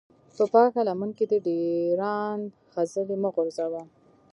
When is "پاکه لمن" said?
0.51-1.09